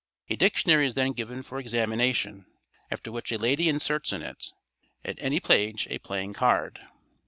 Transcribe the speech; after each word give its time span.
A 0.31 0.35
dictionary 0.35 0.87
is 0.87 0.95
then 0.95 1.11
given 1.11 1.43
for 1.43 1.59
examination, 1.59 2.47
after 2.89 3.11
which 3.11 3.31
a 3.31 3.37
lady 3.37 3.69
inserts 3.69 4.11
in 4.11 4.23
it, 4.23 4.47
at 5.05 5.19
any 5.21 5.39
page, 5.39 5.87
a 5.91 5.99
playing 5.99 6.33
card. 6.33 6.79